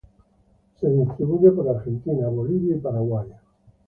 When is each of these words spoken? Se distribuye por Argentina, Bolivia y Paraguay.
Se 0.79 0.89
distribuye 0.89 1.51
por 1.51 1.69
Argentina, 1.69 2.27
Bolivia 2.27 2.75
y 2.75 2.79
Paraguay. 2.79 3.31